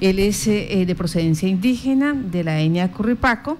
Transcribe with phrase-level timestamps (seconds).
[0.00, 3.58] Él es eh, de procedencia indígena de la etnia Curripaco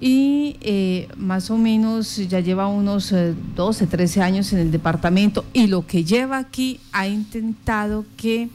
[0.00, 3.14] y eh, más o menos ya lleva unos
[3.56, 8.48] 12, 13 años en el departamento y lo que lleva aquí ha intentado que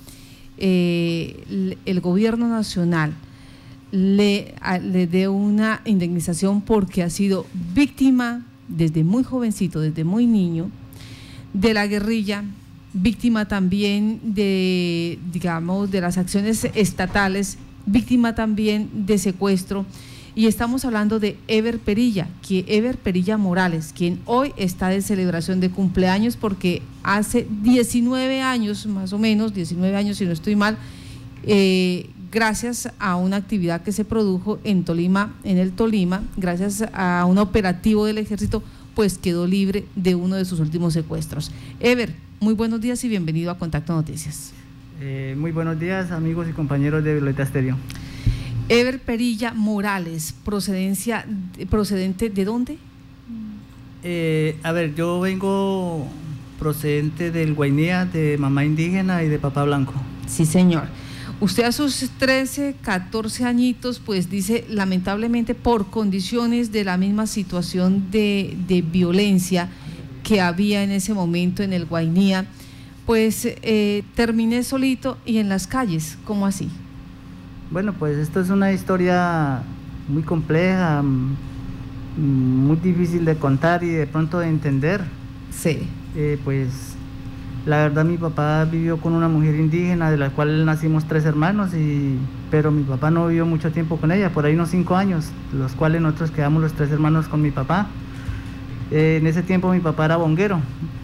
[0.58, 3.14] el gobierno nacional
[3.92, 7.46] le, le dé una indemnización porque ha sido
[7.76, 10.70] víctima desde muy jovencito, desde muy niño,
[11.54, 12.44] de la guerrilla,
[12.94, 19.86] víctima también de, digamos, de las acciones estatales, víctima también de secuestro.
[20.36, 25.60] Y estamos hablando de Ever Perilla, que Ever Perilla Morales, quien hoy está de celebración
[25.60, 30.78] de cumpleaños porque hace 19 años, más o menos, 19 años si no estoy mal,
[31.44, 37.26] eh, gracias a una actividad que se produjo en Tolima, en el Tolima, gracias a
[37.28, 38.64] un operativo del ejército,
[38.96, 41.52] pues quedó libre de uno de sus últimos secuestros.
[41.80, 44.52] Ever, muy buenos días y bienvenido a Contacto Noticias.
[45.00, 47.78] Eh, muy buenos días, amigos y compañeros de Violeta Estéreo.
[48.68, 51.26] Ever Perilla Morales, procedencia,
[51.70, 52.78] procedente de dónde?
[54.04, 56.06] Eh, a ver, yo vengo
[56.60, 59.94] procedente del Guainía, de mamá indígena y de papá blanco.
[60.28, 60.84] Sí, señor.
[61.40, 68.12] Usted a sus 13, 14 añitos, pues dice, lamentablemente por condiciones de la misma situación
[68.12, 69.70] de, violencia
[70.24, 72.46] que había en ese momento en el Guainía,
[73.06, 76.70] pues eh, terminé solito y en las calles, ¿cómo así?
[77.70, 79.64] Bueno, pues esto es una historia
[80.08, 81.36] muy compleja, mm,
[82.18, 85.02] muy difícil de contar y de pronto de entender.
[85.52, 85.88] Sí.
[86.16, 86.94] Eh, pues
[87.66, 91.74] la verdad mi papá vivió con una mujer indígena de la cual nacimos tres hermanos,
[91.74, 92.18] y,
[92.52, 95.74] pero mi papá no vivió mucho tiempo con ella, por ahí unos cinco años, los
[95.74, 97.88] cuales nosotros quedamos los tres hermanos con mi papá.
[98.92, 100.60] Eh, en ese tiempo mi papá era bonguero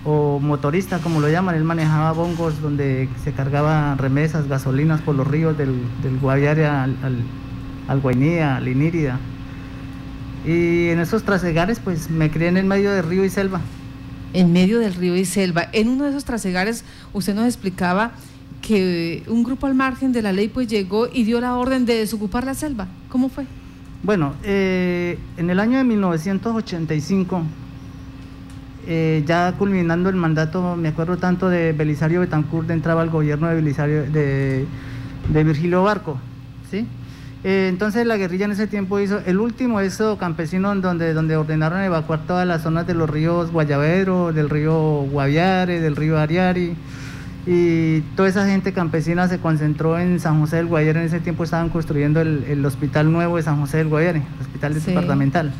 [0.05, 5.27] o motorista, como lo llaman, él manejaba bongos donde se cargaba remesas, gasolinas por los
[5.27, 7.17] ríos del, del Guaviare al, al,
[7.87, 9.19] al Guainía, al Inírida.
[10.45, 13.61] Y en esos trasegares pues me crié en el medio de río y selva
[14.33, 15.69] en medio del río y selva.
[15.73, 16.83] En uno de esos trasegares
[17.13, 18.11] usted nos explicaba
[18.61, 21.95] que un grupo al margen de la ley pues llegó y dio la orden de
[21.95, 22.87] desocupar la selva.
[23.09, 23.45] ¿Cómo fue?
[24.03, 27.43] Bueno, eh, en el año de 1985,
[28.87, 33.55] eh, ya culminando el mandato, me acuerdo tanto de Belisario Betancourt, entraba al gobierno de
[33.55, 34.65] Belisario, de,
[35.29, 36.17] de Virgilio Barco,
[36.69, 36.87] ¿sí?
[37.43, 41.81] Eh, entonces la guerrilla en ese tiempo hizo el último eso campesino donde, donde ordenaron
[41.81, 46.75] evacuar todas las zonas de los ríos Guayabero, del río Guaviare, del río Ariari.
[47.47, 50.99] Y toda esa gente campesina se concentró en San José del Guayare.
[50.99, 55.53] En ese tiempo estaban construyendo el, hospital nuevo de San José del Guayare, hospital departamental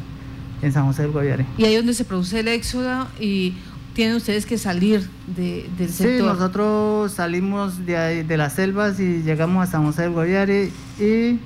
[0.61, 1.45] en San José del Guayare.
[1.57, 3.53] Y ahí es donde se produce el éxodo y
[3.93, 6.17] tienen ustedes que salir de, del sector.
[6.17, 11.39] Sí, nosotros salimos de, de las selvas y llegamos a San José del Guayare y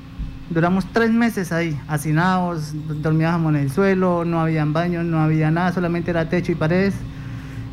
[0.50, 5.72] Duramos tres meses ahí, hacinados, dormíamos en el suelo, no habían baños, no había nada,
[5.72, 6.94] solamente era techo y paredes.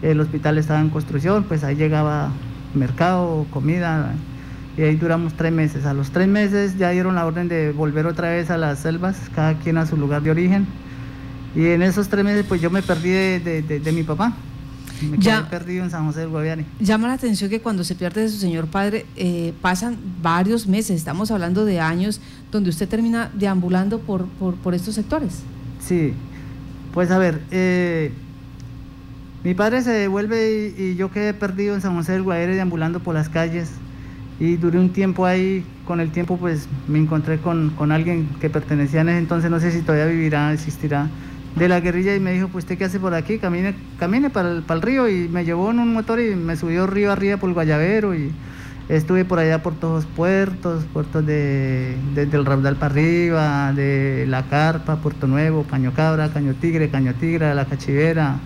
[0.03, 2.31] El hospital estaba en construcción, pues ahí llegaba
[2.75, 4.15] mercado, comida,
[4.79, 5.85] y ahí duramos tres meses.
[5.85, 9.17] A los tres meses ya dieron la orden de volver otra vez a las selvas,
[9.35, 10.67] cada quien a su lugar de origen.
[11.55, 14.35] Y en esos tres meses pues yo me perdí de mi papá.
[15.09, 16.65] Me ya, perdido en San José del Guaviare.
[16.79, 20.97] Llama la atención que cuando se pierde de su señor padre eh, pasan varios meses,
[20.97, 22.21] estamos hablando de años,
[22.53, 25.43] donde usted termina deambulando por, por, estos sectores.
[25.81, 26.13] Sí,
[26.93, 28.13] pues a ver, eh,
[29.43, 33.15] mi padre se devuelve y, yo quedé perdido en San José del Guaviare deambulando por
[33.15, 33.71] las calles.
[34.39, 38.49] Y duré un tiempo ahí, con el tiempo pues me encontré con, con alguien que
[38.49, 41.11] pertenecía en ese entonces, no sé si todavía vivirá, existirá
[41.57, 44.51] de la guerrilla y me dijo, pues usted qué hace por aquí, camine, camine para
[44.51, 47.37] el, para el río y me llevó en un motor y me subió río arriba
[47.37, 48.33] por el Guayabero y
[48.89, 54.27] estuve por allá por todos los puertos, puertos de, desde el Raudal para arriba, de
[54.29, 58.39] La Carpa, Puerto Nuevo, Caño Cabra, Caño Tigre, Caño Tigre, La Cachivera,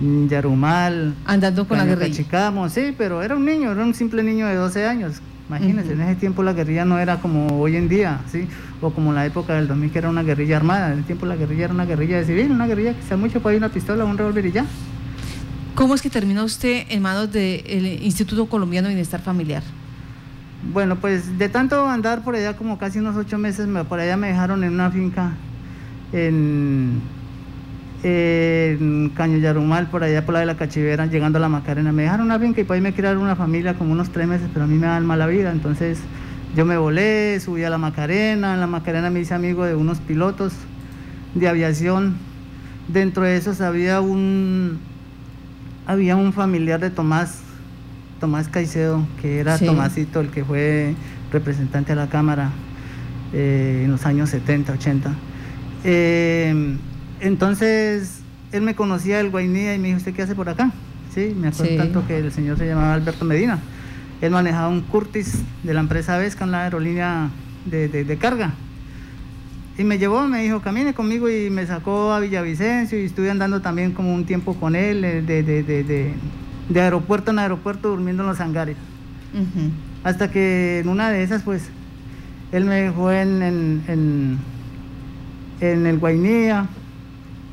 [0.00, 1.14] Yarumal.
[1.24, 2.10] Andando con la guerrilla.
[2.10, 5.22] Cachicamo, sí, pero era un niño, era un simple niño de 12 años.
[5.48, 8.48] Imagínense, en ese tiempo la guerrilla no era como hoy en día, ¿sí?
[8.80, 10.92] O como en la época del 2000 que era una guerrilla armada.
[10.92, 13.40] En ese tiempo la guerrilla era una guerrilla de civil, una guerrilla que sea mucho
[13.40, 14.66] para una pistola, un revólver y ya.
[15.76, 19.62] ¿Cómo es que terminó usted en manos del Instituto Colombiano de Bienestar Familiar?
[20.72, 24.28] Bueno, pues de tanto andar por allá como casi unos ocho meses, por allá me
[24.28, 25.34] dejaron en una finca
[26.12, 27.00] en
[28.02, 31.92] en Caño Yarumal, por allá por la de la Cachivera, llegando a la Macarena.
[31.92, 34.48] Me dejaron una finca y por ahí me crearon una familia como unos tres meses,
[34.52, 35.50] pero a mí me dan mala vida.
[35.50, 35.98] Entonces
[36.54, 38.54] yo me volé, subí a la Macarena.
[38.54, 40.52] En la Macarena me hice amigo de unos pilotos
[41.34, 42.16] de aviación.
[42.88, 44.78] Dentro de esos había un,
[45.86, 47.40] había un familiar de Tomás,
[48.20, 50.94] Tomás Caicedo, que era Tomásito, el que fue
[51.32, 52.50] representante a la Cámara
[53.32, 55.10] eh, en los años 70, 80.
[55.84, 56.76] Eh,
[57.20, 58.20] entonces,
[58.52, 60.70] él me conocía del Guainía y me dijo, ¿usted qué hace por acá?
[61.14, 63.58] Sí, me acuerdo tanto que el señor se llamaba Alberto Medina.
[64.20, 67.30] Él manejaba un Curtis de la empresa Vesca, una aerolínea
[67.64, 68.52] de, carga.
[69.78, 73.60] Y me llevó, me dijo, camine conmigo y me sacó a Villavicencio y estuve andando
[73.60, 78.76] también como un tiempo con él, eh, de, aeropuerto en aeropuerto, durmiendo en los hangares.
[80.02, 81.68] Hasta que en una de esas, pues,
[82.52, 84.38] él me dejó en, en,
[85.60, 86.66] en, el Guainía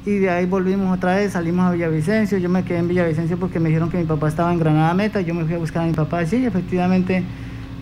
[0.06, 3.60] y de ahí volvimos otra vez, salimos a Villavicencio, yo me quedé en Villavicencio porque
[3.60, 5.86] me dijeron que mi papá estaba en Granada Meta, yo me fui a buscar a
[5.86, 7.24] mi papá, sí, efectivamente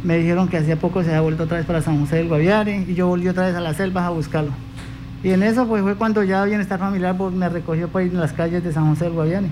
[0.03, 2.85] me dijeron que hacía poco se había vuelto otra vez para San José del Guaviare
[2.87, 4.51] y yo volví otra vez a las selvas a buscarlo.
[5.23, 8.19] Y en eso pues fue cuando ya Bienestar Familiar pues, me recogió por ir en
[8.19, 9.47] las calles de San José del Guaviare.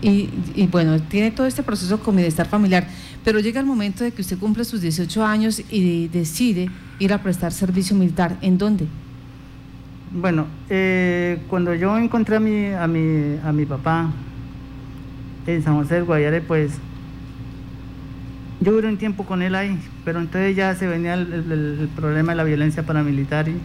[0.00, 2.86] Y, y, bueno, tiene todo este proceso con Bienestar Familiar,
[3.24, 6.68] pero llega el momento de que usted cumple sus 18 años y decide
[6.98, 8.36] ir a prestar servicio militar.
[8.42, 8.86] ¿En dónde?
[10.16, 14.12] Bueno, eh, cuando yo encontré a mi, a, mi, a mi papá
[15.44, 16.78] en San José del Guayare, pues
[18.60, 22.36] yo duré un tiempo con él ahí, pero entonces ya se venía el, problema de
[22.36, 23.56] la violencia paramilitar y,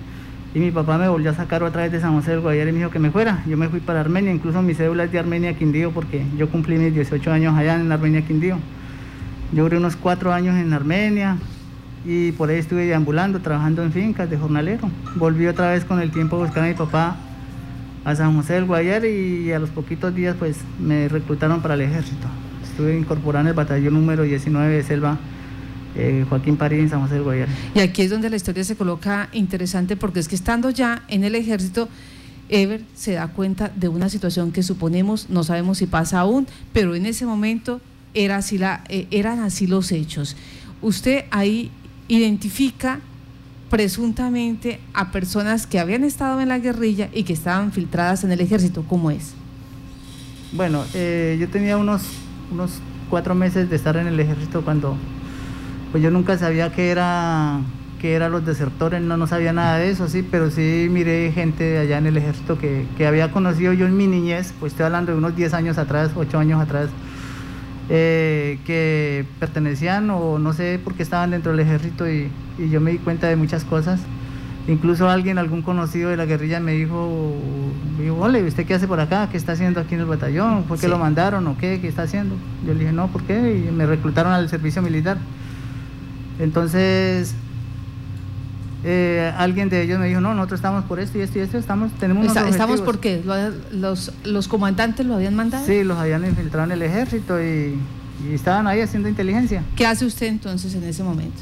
[0.55, 2.73] y, mi papá me volvió a sacar otra vez de San José del Guayare y
[2.73, 3.43] me dijo que me fuera.
[3.45, 6.79] Yo me fui para Armenia, incluso mi cédula es de Armenia Quindío porque yo cumplí
[6.79, 8.57] mis 18 años allá en Armenia Quindío.
[9.53, 11.37] Yo duré unos cuatro años en Armenia,
[12.05, 14.89] y por ahí estuve deambulando, trabajando en fincas de jornalero.
[15.15, 17.17] Volví otra vez con el tiempo a buscar a mi papá
[18.05, 21.81] a San José del Guayar y a los poquitos días pues me reclutaron para el
[21.81, 22.27] ejército.
[22.63, 25.17] Estuve incorporado en el batallón número 19 de Selva
[25.95, 27.49] eh, Joaquín París en San José del Guayar.
[27.75, 31.23] Y aquí es donde la historia se coloca interesante porque es que estando ya en
[31.23, 31.89] el ejército,
[32.49, 36.95] Ever se da cuenta de una situación que suponemos, no sabemos si pasa aún, pero
[36.95, 37.79] en ese momento
[38.15, 40.35] era así la, eh, eran así los hechos.
[40.81, 41.69] Usted ahí
[42.09, 42.99] identifica
[43.69, 48.41] presuntamente a personas que habían estado en la guerrilla y que estaban filtradas en el
[48.41, 48.83] ejército.
[48.83, 49.33] ¿Cómo es?
[50.51, 52.01] Bueno, eh, yo tenía unos,
[52.51, 52.71] unos
[53.09, 54.97] cuatro meses de estar en el ejército cuando
[55.91, 57.61] pues yo nunca sabía qué era
[57.99, 61.77] que eran los desertores, no, no sabía nada de eso, sí, pero sí miré gente
[61.77, 65.11] allá en el ejército que, que había conocido yo en mi niñez, pues estoy hablando
[65.11, 66.89] de unos 10 años atrás, 8 años atrás,
[67.91, 72.29] eh, que pertenecían o no sé por qué estaban dentro del ejército y,
[72.69, 74.01] yo me di cuenta de muchas cosas.
[74.67, 77.33] Incluso alguien, algún conocido de la guerrilla me dijo,
[77.97, 79.29] me dijo, ole, ¿usted qué hace por acá?
[79.31, 80.63] ¿Qué está haciendo aquí en el batallón?
[80.63, 81.79] ¿Por qué lo mandaron o qué?
[81.81, 82.35] ¿Qué está haciendo?
[82.65, 83.65] Yo le dije, no, ¿por qué?
[83.67, 85.17] Y me reclutaron al servicio militar.
[86.37, 87.33] Entonces,
[88.83, 91.57] eh, alguien de ellos me dijo, no, nosotros estamos por esto y esto y esto,
[91.57, 93.21] estamos, tenemos unos ¿Estamos por qué?
[93.71, 95.65] ¿Los, ¿Los comandantes lo habían mandado?
[95.65, 97.77] Sí, los habían infiltrado en el ejército y,
[98.33, 99.63] estaban ahí haciendo inteligencia.
[99.77, 101.41] ¿Qué hace usted entonces en ese momento?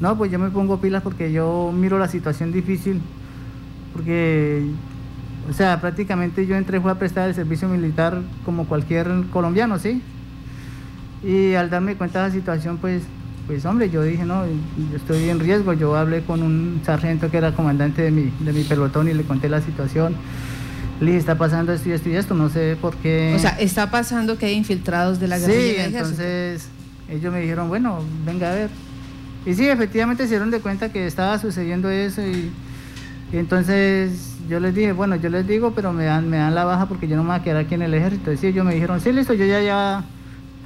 [0.00, 3.00] No, pues yo me pongo pilas porque yo miro la situación difícil,
[3.94, 4.66] porque,
[5.50, 10.02] o sea, prácticamente yo entré fue a prestar el servicio militar como cualquier colombiano, ¿sí?
[11.22, 13.02] Y al darme cuenta de la situación, pues
[13.48, 15.72] pues hombre, yo dije, no, yo estoy en riesgo.
[15.72, 19.24] Yo hablé con un sargento que era comandante de mi, de mi pelotón y le
[19.24, 20.14] conté la situación.
[21.00, 23.32] Le dije, está pasando esto y esto y esto, no sé por qué.
[23.34, 25.88] O sea, está pasando que hay infiltrados de la guerrilla.
[25.88, 26.68] Sí, entonces
[27.08, 28.70] ellos me dijeron, bueno, venga a ver.
[29.46, 32.52] Y sí, efectivamente se dieron de cuenta que estaba sucediendo eso y,
[33.32, 36.86] entonces yo les dije, bueno, yo les digo, pero me dan, me dan la baja
[36.86, 38.30] porque yo no me voy a quedar aquí en el ejército.
[38.30, 40.04] Y sí, ellos me dijeron, sí, listo, yo ya ya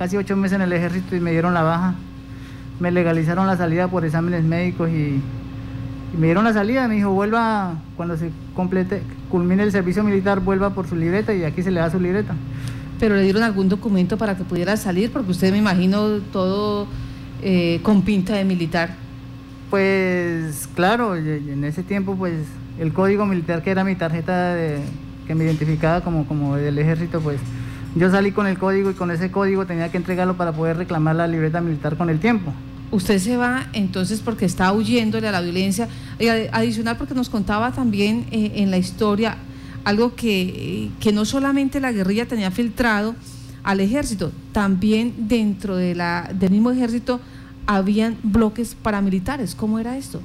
[0.01, 1.95] casi ocho meses en el ejército y me dieron la baja
[2.83, 5.21] me legalizaron la salida por exámenes médicos y,
[6.19, 10.75] me dieron la salida, me dijo, vuelva, cuando se complete, culmine el servicio militar, vuelva
[10.75, 12.35] por su libreta y aquí se le da su libreta.
[13.01, 15.11] ¿Pero le dieron algún documento para que pudiera salir?
[15.11, 16.87] Porque usted me imagino todo
[17.41, 18.95] eh, con pinta de militar.
[19.71, 22.35] Pues claro, en ese tiempo pues
[22.79, 24.55] el código militar que era mi tarjeta
[25.27, 27.41] que me identificaba como, como del ejército pues
[27.95, 31.17] yo salí con el código y con ese código tenía que entregarlo para poder reclamar
[31.17, 32.53] la libreta militar con el tiempo.
[32.93, 37.73] Usted se va entonces porque está huyéndole a la violencia y adicional porque nos contaba
[37.73, 39.39] también eh, en la historia
[39.85, 43.17] algo que, que no solamente la guerrilla tenía filtrado
[43.65, 47.21] al ejército, también dentro del mismo ejército
[47.67, 49.55] habían bloques paramilitares.
[49.55, 50.21] ¿Cómo era esto?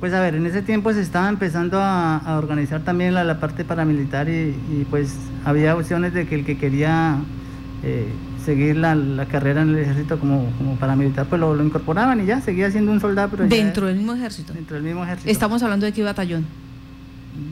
[0.00, 4.28] Pues a ver, en ese tiempo se estaba empezando a, organizar también la, parte paramilitar
[4.28, 7.16] y, pues había opciones de que el que quería
[7.82, 8.06] eh,
[8.46, 12.70] seguir la, carrera en el ejército como, como paramilitar, pues lo, incorporaban y ya, seguía
[12.70, 13.28] siendo un soldado.
[13.30, 14.54] Pero ¿Dentro del mismo ejército?
[14.54, 15.30] Dentro del mismo ejército.
[15.30, 16.46] ¿Estamos hablando de qué batallón?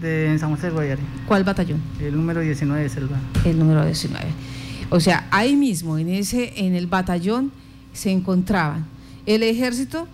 [0.01, 1.03] De San José de Guayare.
[1.27, 1.83] ¿Cuál batallón?
[2.01, 3.19] El número 19 de Selva.
[3.45, 4.25] El número 19.
[4.89, 7.51] O sea, ahí mismo, en, ese, en el batallón,
[7.93, 8.87] se encontraban
[9.27, 10.09] el ejército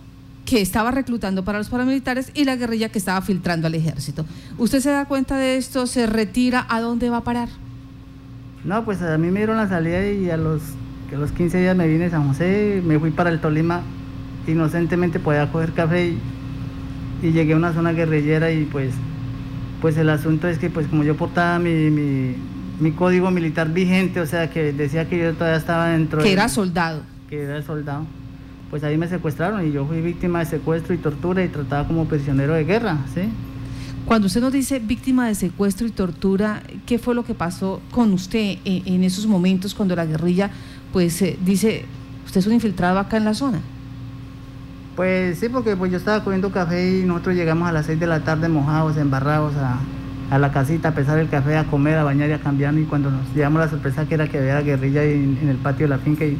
[0.45, 4.25] que estaba reclutando para los paramilitares y la guerrilla que estaba filtrando al ejército.
[4.57, 5.85] ¿Usted se da cuenta de esto?
[5.87, 6.65] ¿Se retira?
[6.67, 7.47] ¿A dónde va a parar?
[8.63, 10.61] No, pues a mí me dieron la salida y a los,
[11.13, 13.81] a los 15 días me vine a San José, me fui para el Tolima,
[14.47, 16.19] inocentemente podía coger café y,
[17.23, 18.93] y llegué a una zona guerrillera y pues,
[19.81, 22.35] pues el asunto es que pues como yo portaba mi, mi,
[22.79, 26.21] mi código militar vigente, o sea que decía que yo todavía estaba dentro...
[26.21, 27.01] Que era soldado.
[27.29, 28.05] Que era soldado
[28.71, 32.05] pues ahí me secuestraron y yo fui víctima de secuestro y tortura y tratada como
[32.05, 33.23] prisionero de guerra, ¿sí?
[34.05, 38.11] Cuando usted nos dice víctima de secuestro y tortura, ¿qué fue lo que pasó con
[38.13, 40.49] usted en, esos momentos cuando la guerrilla
[40.91, 41.85] pues eh, dice,
[42.25, 43.59] usted es un infiltrado acá en la zona?
[44.95, 48.07] Pues sí, porque pues yo estaba comiendo café y nosotros llegamos a las 6 de
[48.07, 49.79] la tarde mojados, embarrados a,
[50.29, 52.83] a la casita a pesar del café, a comer, a bañar y a cambiar y
[52.83, 55.99] cuando nos llevamos la sorpresa que era que había guerrilla en el patio de la
[55.99, 56.37] finca y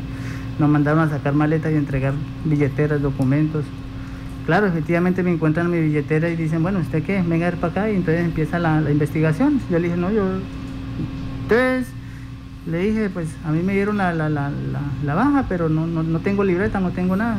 [0.60, 2.14] nos mandaron a sacar maletas y entregar
[2.44, 3.64] billeteras, documentos.
[4.46, 7.22] Claro, efectivamente me encuentran mi billetera y dicen, bueno, ¿usted qué?
[7.22, 9.62] Venga a ver para acá y entonces empieza la, investigación.
[9.70, 10.26] Yo le dije, no, yo...
[11.44, 11.88] Entonces
[12.66, 16.80] le dije, pues a mí me dieron la, la, baja, pero no, no, tengo libreta,
[16.80, 17.38] no tengo nada.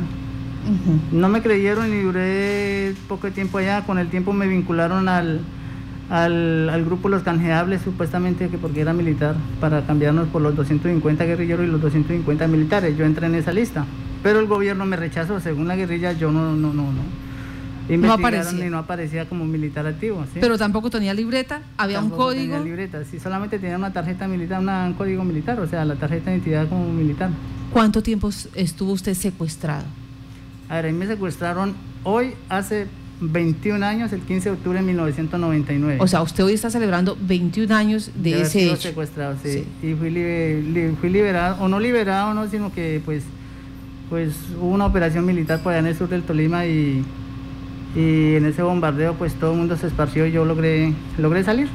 [1.10, 3.84] No me creyeron y duré poco tiempo allá.
[3.84, 5.40] Con el tiempo me vincularon al,
[6.08, 11.24] al, al, grupo Los Canjeables, supuestamente que porque era militar, para cambiarnos por los 250
[11.24, 12.96] guerrilleros y los 250 militares.
[12.96, 13.84] Yo entré en esa lista,
[14.22, 15.40] pero el gobierno me rechazó.
[15.40, 17.22] Según la guerrilla, yo no, no, no, no.
[17.88, 18.66] No aparecía.
[18.66, 20.24] y no aparecía como militar activo.
[20.40, 22.54] Pero tampoco tenía libreta, había un código.
[22.54, 26.30] Tenía libreta, sí, solamente tenía una tarjeta militar, un código militar, o sea, la tarjeta
[26.30, 27.30] de identidad como militar.
[27.72, 29.84] ¿Cuánto tiempo estuvo usted secuestrado?
[30.68, 31.74] A ver, ahí me secuestraron
[32.04, 32.86] hoy hace
[33.20, 35.98] 21 años, el 15 de octubre de 1999.
[36.00, 38.76] O sea, usted hoy está celebrando 21 años de, ese hecho.
[38.76, 39.64] secuestrado, sí.
[39.82, 40.10] Y fui,
[41.00, 43.22] fui, liberado, o no liberado, no, sino que pues,
[44.12, 47.02] pues hubo una operación militar por allá en el sur del Tolima y,
[47.96, 51.70] y en ese bombardeo pues todo el mundo se esparció y yo logré, logré salir.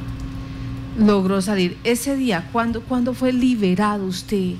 [0.99, 1.77] Logró salir.
[1.83, 4.51] Ese día, ¿cuándo, ¿cuándo fue liberado usted?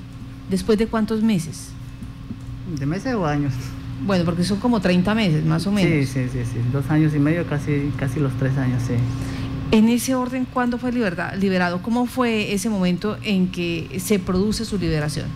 [0.50, 1.68] ¿Después de cuántos meses?
[2.80, 3.52] De meses o años.
[4.04, 6.08] Bueno, porque son como 30 meses, más o menos.
[6.08, 6.58] Sí, sí, sí, sí.
[6.72, 8.94] dos años y medio, casi, casi los tres años, sí.
[9.70, 11.80] En ese orden, ¿cuándo fue liberado?
[11.80, 15.26] ¿Cómo fue ese momento en que se produce su liberación?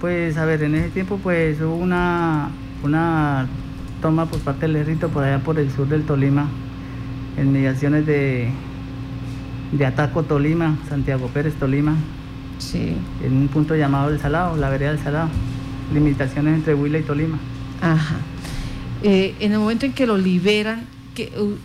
[0.00, 2.48] Pues, a ver, en ese tiempo pues hubo una,
[2.82, 3.46] una
[4.00, 6.48] toma por parte del ejército por allá por el sur del Tolima,
[7.36, 8.50] en mediaciones de,
[9.72, 11.96] de Ataco Tolima, Santiago Pérez Tolima,
[12.58, 12.96] sí.
[13.22, 15.28] en un punto llamado El Salado, la vereda del Salado,
[15.92, 17.38] limitaciones entre Huila y Tolima.
[17.82, 18.16] Ajá.
[19.02, 20.86] Eh, en el momento en que lo liberan,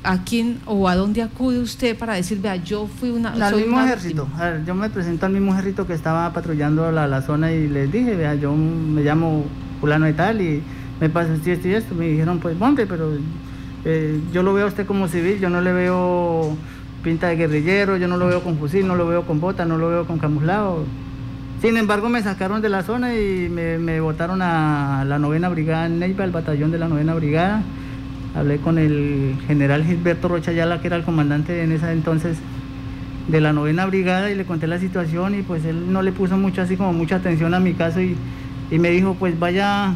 [0.04, 3.32] ¿a quién o a dónde acude usted para decir, vea, yo fui una...
[3.32, 4.28] Al mismo ejército.
[4.66, 8.36] yo me presento al mismo ejército que estaba patrullando la, zona y les dije, vea,
[8.36, 9.46] yo me llamo
[9.80, 10.62] fulano y tal y
[11.00, 11.96] me pasa esto y esto y esto.
[11.96, 13.12] Me dijeron, pues, hombre, pero
[13.84, 16.56] eh, yo lo veo a usted como civil, yo no le veo
[17.04, 19.78] pinta de guerrillero, yo no lo veo con fusil, no lo veo con bota, no
[19.78, 20.86] lo veo con camuflado
[21.62, 25.86] sin embargo, me sacaron de la zona y me, me botaron a la novena brigada
[25.86, 27.64] en Neiva, el batallón de la novena brigada.
[28.36, 32.38] Hablé con el general Gilberto Rocha Ayala, que era el comandante en ese entonces
[33.27, 36.38] de la novena brigada, y le conté la situación y pues él no le puso
[36.38, 38.15] mucho así como mucha atención a mi caso y,
[38.70, 39.94] y me dijo pues vaya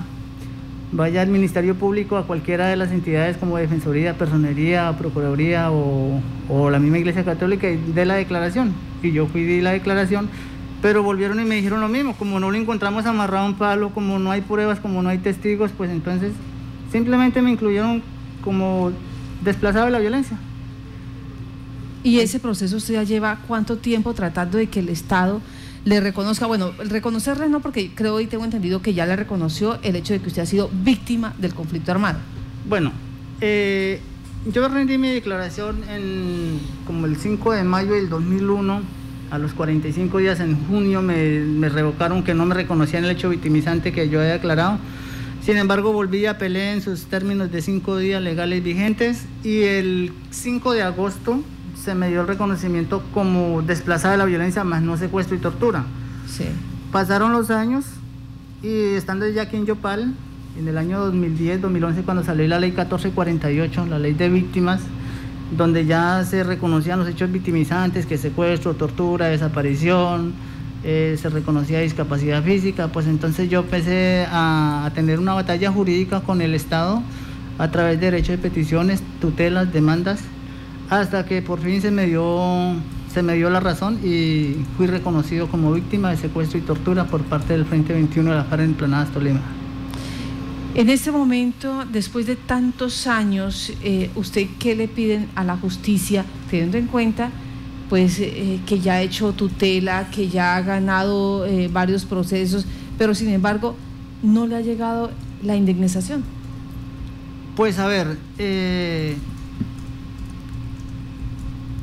[0.91, 6.19] vaya al Ministerio Público, a cualquiera de las entidades como Defensoría, Personería, Procuraduría o,
[6.49, 8.73] o la misma Iglesia Católica y dé la declaración.
[9.03, 10.29] Y yo fui di la declaración
[10.81, 13.89] pero volvieron y me dijeron lo mismo, como no lo encontramos amarrado a un palo,
[13.89, 16.31] como no hay pruebas, como no hay testigos, pues entonces
[16.91, 18.01] simplemente me incluyeron
[18.41, 18.91] como
[19.43, 20.37] desplazado de la violencia.
[22.03, 25.41] ¿Y ese proceso usted ya lleva cuánto tiempo tratando de que el Estado
[25.85, 26.45] le reconozca?
[26.45, 30.19] Bueno, reconocerle no, porque creo y tengo entendido que ya le reconoció el hecho de
[30.19, 32.19] que usted ha sido víctima del conflicto armado.
[32.67, 32.91] Bueno,
[33.41, 33.99] eh,
[34.51, 38.99] yo rendí mi declaración en como el 5 de mayo del 2001
[39.31, 43.91] a los 45 días en junio me, revocaron que no me reconocían el hecho victimizante
[43.91, 44.79] que yo había declarado.
[45.41, 50.13] Sin embargo, volví a pelear en sus términos de cinco días legales vigentes y el
[50.31, 51.41] 5 de agosto
[51.81, 55.85] se me dio el reconocimiento como desplazada de la violencia, más no secuestro y tortura.
[56.27, 56.45] Sí.
[56.91, 57.85] Pasaron los años
[58.61, 60.13] y estando ya aquí en Yopal,
[60.59, 64.81] en el año 2010-2011, cuando salió la ley 1448, la ley de víctimas,
[65.55, 70.33] donde ya se reconocían los hechos victimizantes, que secuestro, tortura, desaparición,
[70.83, 76.41] eh, se reconocía discapacidad física, pues entonces yo empecé a, tener una batalla jurídica con
[76.41, 77.03] el Estado
[77.57, 80.21] a través de derechos de peticiones, tutelas, demandas,
[80.89, 82.75] hasta que por fin se me dio,
[83.13, 87.23] se me dio la razón y fui reconocido como víctima de secuestro y tortura por
[87.23, 89.41] parte del Frente 21 de la FARC en Planadas, Tolima.
[90.75, 96.23] En este momento, después de tantos años, eh, ¿usted qué le piden a la justicia,
[96.49, 97.31] teniendo en cuenta
[97.89, 102.65] pues eh, que ya ha hecho tutela, que ya ha ganado eh, varios procesos,
[102.97, 103.75] pero sin embargo
[104.21, 105.11] no le ha llegado
[105.43, 106.23] la indemnización?
[107.55, 108.17] Pues a ver,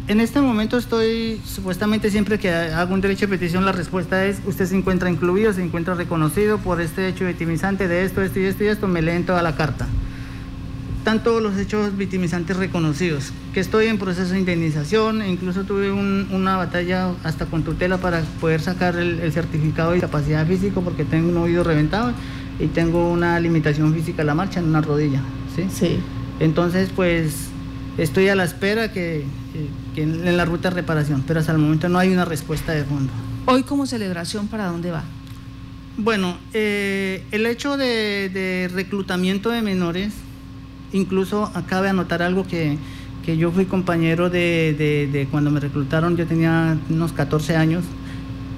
[0.08, 4.40] en este momento estoy, supuestamente siempre que hago un derecho de petición, la respuesta es,
[4.46, 8.44] usted se encuentra incluido, se encuentra reconocido por este hecho victimizante de esto, esto y
[8.44, 9.88] esto y esto, me leen toda la carta.
[11.06, 15.92] Están todos los hechos victimizantes reconocidos, que estoy en proceso de indemnización, e incluso tuve
[15.92, 21.28] una batalla hasta con tutela para poder sacar el, certificado de discapacidad físico porque tengo
[21.28, 22.12] un oído reventado
[22.58, 25.20] y tengo una limitación física a la marcha en una rodilla.
[25.54, 25.68] ¿sí?
[25.72, 26.00] Sí.
[26.40, 27.50] Entonces, pues
[27.98, 29.24] estoy a la espera que,
[29.94, 33.12] en la ruta de reparación, pero hasta el momento no hay una respuesta de fondo.
[33.44, 35.04] Hoy como celebración, ¿para dónde va?
[35.98, 40.12] Bueno, eh, el hecho de, reclutamiento de menores,
[40.92, 42.78] incluso de anotar algo que,
[43.26, 47.84] yo fui compañero de, de, cuando me reclutaron, yo tenía unos 14 años,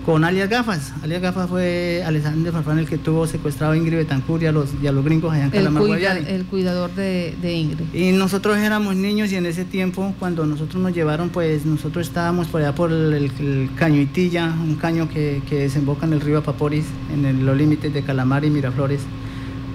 [0.08, 0.94] con alias Gafas.
[1.02, 4.72] Alias Gafas fue Alexander Farfán el que tuvo secuestrado a Ingrid Betancourt y a los,
[4.82, 7.94] los gringos allá en Calamar, el, el cuidador de, Ingrid.
[7.94, 12.46] Y nosotros éramos niños y en ese tiempo, cuando nosotros nos llevaron, pues nosotros estábamos
[12.46, 17.44] por allá por el, caño Itilla, un caño que, desemboca en el río Apaporis, en
[17.44, 19.02] los límites de Calamar y Miraflores.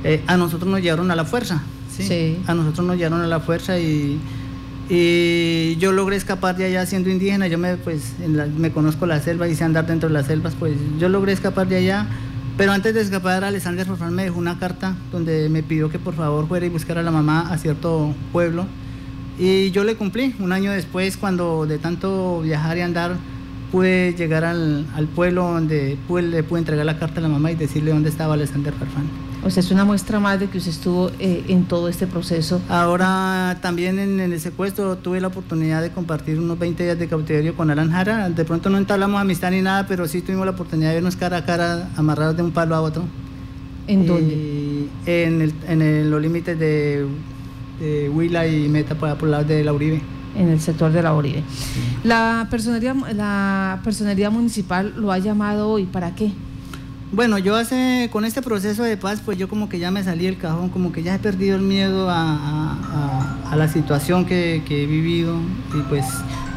[0.04, 1.62] Eh, a nosotros nos llevaron a la fuerza.
[1.98, 2.40] ¿Sí?
[2.48, 4.20] A nosotros nos llevaron a la fuerza y
[4.90, 8.14] y yo logré escapar de allá siendo indígena, yo me, pues,
[8.58, 11.68] me conozco la selva y sé andar dentro de las selvas, pues yo logré escapar
[11.68, 12.08] de allá.
[12.58, 16.14] Pero antes de escapar, Alexander Forfán me dejó una carta donde me pidió que por
[16.14, 18.68] favor fuera y buscara a la mamá a cierto pueblo.
[19.40, 20.36] Y yo le cumplí.
[20.38, 23.16] Un año después, cuando de tanto viajar y andar,
[23.72, 24.86] pude llegar al,
[25.16, 28.72] pueblo donde le pude entregar la carta a la mamá y decirle dónde estaba Alexander
[28.72, 29.23] Farfán.
[29.46, 32.62] O sea, es una muestra más de que usted estuvo eh, en todo este proceso.
[32.70, 37.54] Ahora también en, el secuestro tuve la oportunidad de compartir unos 20 días de cautiverio
[37.56, 38.30] con Alan Jara.
[38.30, 41.38] De pronto no entablamos amistad ni nada, pero sí tuvimos la oportunidad de vernos cara
[41.38, 43.04] a cara amarrados de un palo a otro.
[43.88, 44.88] ¿En dónde?
[45.06, 47.06] En, el, en los límites de,
[48.14, 50.02] Huila y Meta por, por el lado de la Uribe
[50.36, 51.44] en el sector de la Uribe.
[52.04, 56.32] La personería, la personería municipal lo ha llamado hoy, ¿para qué?
[57.14, 60.26] Bueno, yo hace, con este proceso de paz, pues yo como que ya me salí
[60.26, 65.38] del cajón, como que ya he perdido el miedo a, la situación que, he vivido.
[65.78, 66.08] Y pues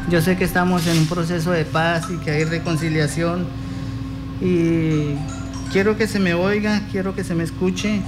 [0.09, 3.45] yo sé que estamos en un proceso de paz y que hay reconciliación.
[4.41, 5.13] Y
[5.71, 8.01] quiero que se me oiga, quiero que se me escuche.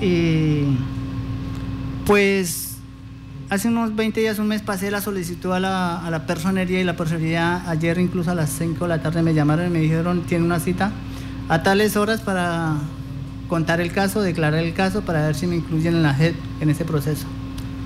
[0.00, 0.76] Y
[2.04, 2.78] pues
[3.48, 6.84] hace unos 20 días, un mes pasé la solicitud a la, a la personería y
[6.84, 10.22] la personería ayer incluso a las 5 de la tarde me llamaron y me dijeron,
[10.22, 10.90] tiene una cita
[11.48, 12.76] a tales horas para
[13.48, 16.70] contar el caso, declarar el caso, para ver si me incluyen en la JEP en
[16.70, 17.26] ese proceso.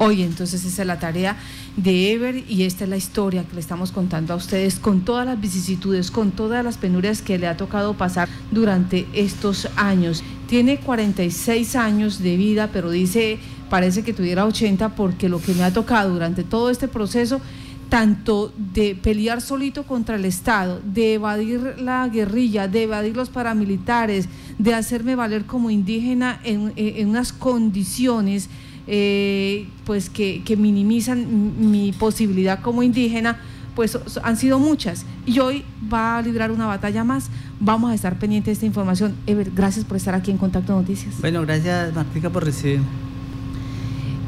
[0.00, 1.36] Oye, entonces esa es la tarea
[1.76, 5.26] de Ever y esta es la historia que le estamos contando a ustedes con todas
[5.26, 10.22] las vicisitudes, con todas las penurias que le ha tocado pasar durante estos años.
[10.46, 13.40] Tiene 46 años de vida, pero dice,
[13.70, 17.40] parece que tuviera 80 porque lo que me ha tocado durante todo este proceso
[17.88, 24.28] tanto de pelear solito contra el Estado, de evadir la guerrilla, de evadir los paramilitares,
[24.58, 26.72] de hacerme valer como indígena en,
[27.08, 28.48] unas condiciones
[28.86, 33.38] eh, pues que, minimizan mi posibilidad como indígena,
[33.74, 35.06] pues han sido muchas.
[35.24, 37.30] Y hoy va a librar una batalla más.
[37.60, 39.14] Vamos a estar pendientes de esta información.
[39.26, 41.14] Ever, gracias por estar aquí en Contacto Noticias.
[41.20, 42.80] Bueno, gracias Martica por recibir.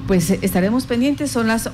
[0.06, 1.68] Pues estaremos pendientes, son las